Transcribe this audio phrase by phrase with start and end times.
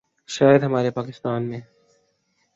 [0.29, 1.59] شاید ہمارے پاکستان میں